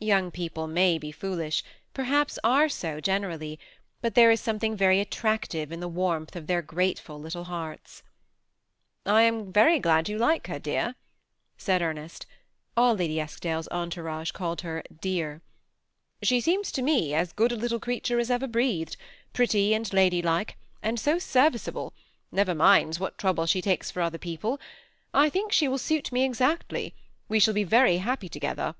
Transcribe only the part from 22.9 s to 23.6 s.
THE SEMI ATTACHED COUPLE, 363 what trouble she